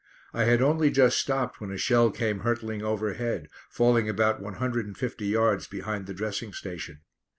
I 0.33 0.45
had 0.45 0.63
only 0.63 0.89
just 0.89 1.19
stopped 1.19 1.61
when 1.61 1.69
a 1.69 1.77
shell 1.77 2.09
came 2.09 2.39
hurtling 2.39 2.81
overhead, 2.81 3.49
falling 3.69 4.09
about 4.09 4.41
one 4.41 4.55
hundred 4.55 4.87
and 4.87 4.97
fifty 4.97 5.27
yards 5.27 5.67
behind 5.67 6.07
the 6.07 6.13
dressing 6.15 6.53
station. 6.53 7.01